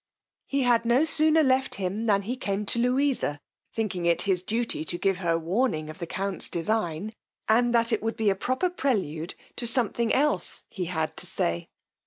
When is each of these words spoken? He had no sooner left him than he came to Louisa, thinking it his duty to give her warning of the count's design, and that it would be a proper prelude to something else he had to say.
He 0.47 0.63
had 0.63 0.83
no 0.83 1.05
sooner 1.05 1.43
left 1.43 1.75
him 1.75 2.07
than 2.07 2.23
he 2.23 2.35
came 2.35 2.65
to 2.65 2.79
Louisa, 2.79 3.39
thinking 3.71 4.07
it 4.07 4.23
his 4.23 4.41
duty 4.41 4.83
to 4.83 4.97
give 4.97 5.17
her 5.17 5.37
warning 5.37 5.91
of 5.91 5.99
the 5.99 6.07
count's 6.07 6.49
design, 6.49 7.13
and 7.47 7.71
that 7.75 7.91
it 7.93 8.01
would 8.01 8.15
be 8.15 8.31
a 8.31 8.35
proper 8.35 8.71
prelude 8.71 9.35
to 9.57 9.67
something 9.67 10.11
else 10.11 10.63
he 10.71 10.85
had 10.85 11.15
to 11.17 11.27
say. 11.27 11.69